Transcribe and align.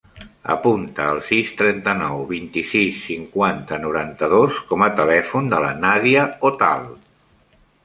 Apunta 0.51 1.09
el 1.15 1.19
sis, 1.27 1.51
trenta-nou, 1.59 2.23
vint-i-sis, 2.31 3.03
cinquanta, 3.11 3.79
noranta-dos 3.85 4.59
com 4.73 4.87
a 4.87 4.89
telèfon 5.03 5.55
de 5.55 5.63
la 5.67 5.71
Nàdia 5.87 6.27
Otal. 6.53 6.91